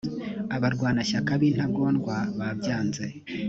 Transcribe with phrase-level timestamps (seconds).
[0.55, 3.05] abarwanashyaka b intagondwa babyanze